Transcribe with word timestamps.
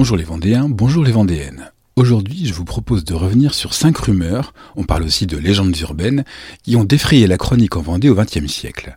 Bonjour 0.00 0.16
les 0.16 0.24
Vendéens, 0.24 0.66
bonjour 0.66 1.04
les 1.04 1.12
Vendéennes. 1.12 1.72
Aujourd'hui, 1.94 2.46
je 2.46 2.54
vous 2.54 2.64
propose 2.64 3.04
de 3.04 3.12
revenir 3.12 3.52
sur 3.52 3.74
cinq 3.74 3.98
rumeurs, 3.98 4.54
on 4.74 4.84
parle 4.84 5.02
aussi 5.02 5.26
de 5.26 5.36
légendes 5.36 5.78
urbaines, 5.78 6.24
qui 6.62 6.74
ont 6.76 6.84
défrayé 6.84 7.26
la 7.26 7.36
chronique 7.36 7.76
en 7.76 7.82
Vendée 7.82 8.08
au 8.08 8.14
XXe 8.14 8.46
siècle. 8.46 8.96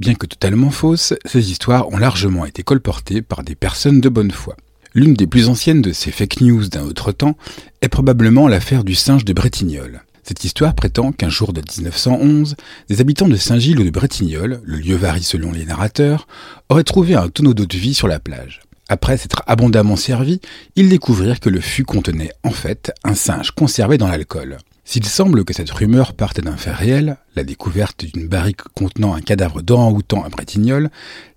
Bien 0.00 0.16
que 0.16 0.26
totalement 0.26 0.72
fausses, 0.72 1.14
ces 1.26 1.52
histoires 1.52 1.88
ont 1.92 1.96
largement 1.96 2.44
été 2.44 2.64
colportées 2.64 3.22
par 3.22 3.44
des 3.44 3.54
personnes 3.54 4.00
de 4.00 4.08
bonne 4.08 4.32
foi. 4.32 4.56
L'une 4.94 5.14
des 5.14 5.28
plus 5.28 5.48
anciennes 5.48 5.80
de 5.80 5.92
ces 5.92 6.10
fake 6.10 6.40
news 6.40 6.66
d'un 6.66 6.86
autre 6.86 7.12
temps 7.12 7.36
est 7.80 7.88
probablement 7.88 8.48
l'affaire 8.48 8.82
du 8.82 8.96
singe 8.96 9.24
de 9.24 9.32
Bretignolles. 9.32 10.02
Cette 10.24 10.42
histoire 10.42 10.74
prétend 10.74 11.12
qu'un 11.12 11.28
jour 11.28 11.52
de 11.52 11.60
1911, 11.60 12.56
des 12.88 13.00
habitants 13.00 13.28
de 13.28 13.36
Saint-Gilles 13.36 13.78
ou 13.78 13.84
de 13.84 13.90
Bretignolles, 13.90 14.60
le 14.64 14.78
lieu 14.78 14.96
varie 14.96 15.22
selon 15.22 15.52
les 15.52 15.66
narrateurs, 15.66 16.26
auraient 16.68 16.82
trouvé 16.82 17.14
un 17.14 17.28
tonneau 17.28 17.54
d'eau 17.54 17.66
de 17.66 17.76
vie 17.76 17.94
sur 17.94 18.08
la 18.08 18.18
plage. 18.18 18.60
Après 18.92 19.16
s'être 19.16 19.42
abondamment 19.46 19.96
servi, 19.96 20.42
ils 20.76 20.90
découvrirent 20.90 21.40
que 21.40 21.48
le 21.48 21.62
fût 21.62 21.82
contenait 21.82 22.30
en 22.44 22.50
fait 22.50 22.92
un 23.04 23.14
singe 23.14 23.52
conservé 23.52 23.96
dans 23.96 24.06
l'alcool. 24.06 24.58
S'il 24.84 25.06
semble 25.06 25.46
que 25.46 25.54
cette 25.54 25.70
rumeur 25.70 26.12
parte 26.12 26.42
d'un 26.42 26.58
fait 26.58 26.72
réel, 26.72 27.16
la 27.34 27.42
découverte 27.42 28.04
d'une 28.04 28.28
barrique 28.28 28.60
contenant 28.74 29.14
un 29.14 29.22
cadavre 29.22 29.62
d'orang-outan 29.62 30.22
à 30.24 30.28
Bretignolles, 30.28 30.90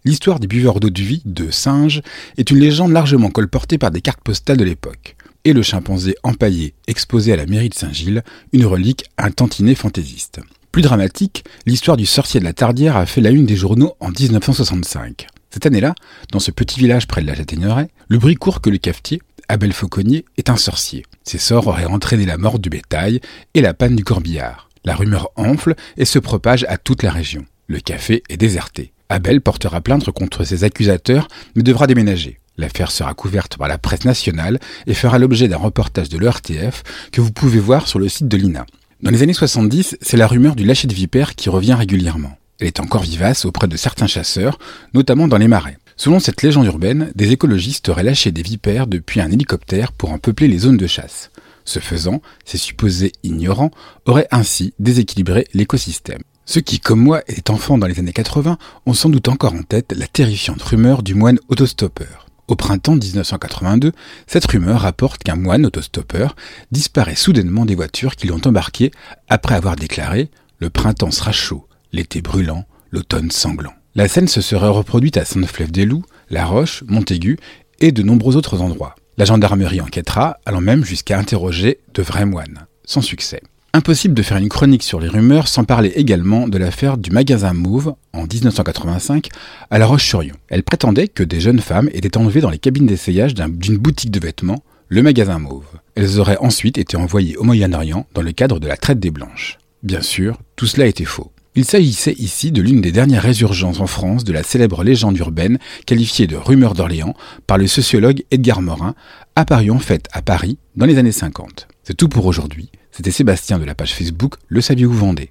l'histoire 0.03 0.41
des 0.41 0.47
buveurs 0.47 0.81
d'eau 0.81 0.89
de 0.89 1.01
vie, 1.01 1.21
de 1.23 1.49
singes, 1.49 2.01
est 2.35 2.51
une 2.51 2.59
légende 2.59 2.91
largement 2.91 3.29
colportée 3.29 3.77
par 3.77 3.91
des 3.91 4.01
cartes 4.01 4.19
postales 4.21 4.57
de 4.57 4.65
l'époque. 4.65 5.15
Et 5.45 5.53
le 5.53 5.61
chimpanzé 5.61 6.17
empaillé 6.23 6.73
exposé 6.87 7.31
à 7.31 7.37
la 7.37 7.45
mairie 7.45 7.69
de 7.69 7.73
Saint-Gilles, 7.73 8.25
une 8.51 8.65
relique, 8.65 9.05
un 9.17 9.31
tantinet 9.31 9.75
fantaisiste. 9.75 10.41
Plus 10.73 10.81
dramatique, 10.81 11.45
l'histoire 11.65 11.95
du 11.95 12.05
sorcier 12.05 12.41
de 12.41 12.45
la 12.45 12.51
Tardière 12.51 12.97
a 12.97 13.05
fait 13.05 13.21
la 13.21 13.29
une 13.29 13.45
des 13.45 13.55
journaux 13.55 13.93
en 14.01 14.09
1965. 14.09 15.27
Cette 15.55 15.67
année-là, 15.67 15.95
dans 16.33 16.39
ce 16.39 16.51
petit 16.51 16.77
village 16.81 17.07
près 17.07 17.21
de 17.21 17.27
la 17.27 17.33
Châtaigneraie, 17.33 17.87
le 18.09 18.17
bruit 18.17 18.35
court 18.35 18.59
que 18.59 18.69
le 18.69 18.77
cafetier, 18.77 19.21
Abel 19.47 19.71
Fauconnier, 19.71 20.25
est 20.35 20.49
un 20.49 20.57
sorcier. 20.57 21.05
Ses 21.23 21.37
sorts 21.37 21.67
auraient 21.67 21.85
entraîné 21.85 22.25
la 22.25 22.37
mort 22.37 22.59
du 22.59 22.69
bétail 22.69 23.21
et 23.53 23.61
la 23.61 23.73
panne 23.73 23.95
du 23.95 24.03
corbillard. 24.03 24.69
La 24.83 24.95
rumeur 24.95 25.29
enfle 25.37 25.75
et 25.95 26.03
se 26.03 26.19
propage 26.19 26.65
à 26.67 26.77
toute 26.77 27.03
la 27.03 27.09
région. 27.09 27.45
Le 27.67 27.79
café 27.79 28.21
est 28.27 28.35
déserté. 28.35 28.91
Abel 29.07 29.39
portera 29.39 29.79
plainte 29.79 30.11
contre 30.11 30.43
ses 30.43 30.65
accusateurs, 30.65 31.29
mais 31.55 31.63
devra 31.63 31.87
déménager. 31.87 32.41
L'affaire 32.57 32.91
sera 32.91 33.13
couverte 33.13 33.55
par 33.55 33.69
la 33.69 33.77
presse 33.77 34.03
nationale 34.03 34.59
et 34.87 34.93
fera 34.93 35.19
l'objet 35.19 35.47
d'un 35.47 35.55
reportage 35.55 36.09
de 36.09 36.17
l'ERTF 36.17 36.83
que 37.13 37.21
vous 37.21 37.31
pouvez 37.31 37.59
voir 37.59 37.87
sur 37.87 37.99
le 37.99 38.09
site 38.09 38.27
de 38.27 38.35
l'INA. 38.35 38.65
Dans 39.01 39.11
les 39.11 39.23
années 39.23 39.31
70, 39.31 39.95
c'est 40.01 40.17
la 40.17 40.27
rumeur 40.27 40.57
du 40.57 40.65
lâcher 40.65 40.89
de 40.89 40.93
vipère 40.93 41.35
qui 41.35 41.47
revient 41.47 41.75
régulièrement. 41.75 42.37
Elle 42.59 42.67
est 42.67 42.79
encore 42.79 43.03
vivace 43.03 43.45
auprès 43.45 43.67
de 43.67 43.77
certains 43.77 44.07
chasseurs, 44.07 44.57
notamment 44.93 45.27
dans 45.27 45.37
les 45.37 45.47
marais. 45.47 45.77
Selon 45.97 46.19
cette 46.19 46.41
légende 46.41 46.65
urbaine, 46.65 47.11
des 47.15 47.31
écologistes 47.31 47.89
auraient 47.89 48.03
lâché 48.03 48.31
des 48.31 48.41
vipères 48.41 48.87
depuis 48.87 49.21
un 49.21 49.31
hélicoptère 49.31 49.91
pour 49.91 50.11
en 50.11 50.17
peupler 50.17 50.47
les 50.47 50.59
zones 50.59 50.77
de 50.77 50.87
chasse. 50.87 51.31
Ce 51.63 51.79
faisant, 51.79 52.21
ces 52.45 52.57
supposés 52.57 53.11
ignorants 53.23 53.71
auraient 54.05 54.27
ainsi 54.31 54.73
déséquilibré 54.79 55.47
l'écosystème. 55.53 56.21
Ceux 56.45 56.61
qui, 56.61 56.79
comme 56.79 56.99
moi, 56.99 57.21
étaient 57.27 57.49
enfants 57.49 57.77
dans 57.77 57.87
les 57.87 57.99
années 57.99 58.13
80, 58.13 58.57
ont 58.85 58.93
sans 58.93 59.09
doute 59.09 59.29
encore 59.29 59.53
en 59.53 59.63
tête 59.63 59.93
la 59.97 60.05
terrifiante 60.05 60.61
rumeur 60.61 61.01
du 61.01 61.15
moine 61.15 61.39
autostoppeur. 61.49 62.27
Au 62.47 62.55
printemps 62.55 62.95
1982, 62.95 63.91
cette 64.27 64.45
rumeur 64.45 64.81
rapporte 64.81 65.23
qu'un 65.23 65.35
moine 65.35 65.65
autostoppeur 65.65 66.35
disparaît 66.71 67.15
soudainement 67.15 67.65
des 67.65 67.73
voitures 67.73 68.15
qui 68.15 68.27
l'ont 68.27 68.41
embarqué 68.45 68.91
après 69.27 69.55
avoir 69.55 69.75
déclaré⁇ 69.75 70.23
Le 70.59 70.69
printemps 70.69 71.09
sera 71.09 71.31
chaud, 71.31 71.67
l'été 71.95 72.21
brûlant, 72.21 72.65
l'automne 72.91 73.31
sanglant. 73.31 73.73
La 73.95 74.07
scène 74.07 74.27
se 74.27 74.41
serait 74.41 74.67
reproduite 74.67 75.17
à 75.17 75.25
Sainte-Flève-des-Loups, 75.25 76.03
La 76.29 76.45
Roche, 76.45 76.83
Montaigu 76.87 77.37
et 77.79 77.91
de 77.91 78.03
nombreux 78.03 78.35
autres 78.35 78.61
endroits. 78.61 78.95
La 79.17 79.25
gendarmerie 79.25 79.79
enquêtera, 79.79 80.37
allant 80.45 80.61
même 80.61 80.83
jusqu'à 80.83 81.17
interroger 81.17 81.79
de 81.93 82.01
vrais 82.01 82.25
moines, 82.25 82.67
sans 82.83 83.01
succès. 83.01 83.41
Impossible 83.73 84.13
de 84.13 84.21
faire 84.21 84.37
une 84.37 84.49
chronique 84.49 84.83
sur 84.83 84.99
les 84.99 85.07
rumeurs 85.07 85.47
sans 85.47 85.63
parler 85.63 85.93
également 85.95 86.47
de 86.47 86.57
l'affaire 86.57 86.97
du 86.97 87.11
magasin 87.11 87.53
Mauve 87.53 87.95
en 88.13 88.23
1985 88.23 89.29
à 89.69 89.79
La 89.79 89.85
Roche-sur-Yon. 89.85 90.35
Elle 90.49 90.63
prétendait 90.63 91.07
que 91.07 91.23
des 91.23 91.41
jeunes 91.41 91.59
femmes 91.59 91.89
étaient 91.93 92.17
enlevées 92.17 92.41
dans 92.41 92.49
les 92.49 92.57
cabines 92.57 92.85
d'essayage 92.85 93.33
d'une 93.33 93.77
boutique 93.77 94.11
de 94.11 94.19
vêtements, 94.19 94.63
le 94.87 95.01
magasin 95.01 95.39
Mauve. 95.39 95.65
Elles 95.95 96.19
auraient 96.19 96.37
ensuite 96.37 96.77
été 96.77 96.95
envoyées 96.95 97.37
au 97.37 97.43
Moyen-Orient 97.43 98.05
dans 98.13 98.21
le 98.21 98.31
cadre 98.31 98.59
de 98.59 98.67
la 98.67 98.77
traite 98.77 98.99
des 98.99 99.11
blanches. 99.11 99.57
Bien 99.83 100.01
sûr, 100.01 100.39
tout 100.55 100.67
cela 100.67 100.87
était 100.87 101.05
faux. 101.05 101.31
Il 101.57 101.63
s'agissait 101.63 102.15
ici 102.17 102.51
de 102.51 102.61
l'une 102.61 102.81
des 102.81 102.91
dernières 102.91 103.23
résurgences 103.23 103.79
en 103.79 103.87
France 103.87 104.25
de 104.25 104.33
la 104.33 104.43
célèbre 104.43 104.83
légende 104.83 105.17
urbaine 105.17 105.57
qualifiée 105.85 106.27
de 106.27 106.35
rumeur 106.35 106.73
d'Orléans 106.73 107.15
par 107.47 107.57
le 107.57 107.65
sociologue 107.65 108.23
Edgar 108.29 108.61
Morin, 108.61 108.93
apparue 109.37 109.71
en 109.71 109.79
fait 109.79 110.09
à 110.11 110.21
Paris 110.21 110.57
dans 110.75 110.85
les 110.85 110.97
années 110.97 111.13
50. 111.13 111.69
C'est 111.83 111.95
tout 111.95 112.09
pour 112.09 112.25
aujourd'hui. 112.25 112.69
C'était 112.91 113.11
Sébastien 113.11 113.57
de 113.57 113.63
la 113.63 113.73
page 113.73 113.93
Facebook 113.93 114.33
Le 114.49 114.59
Saviez-vous 114.59 114.97
Vendée. 114.97 115.29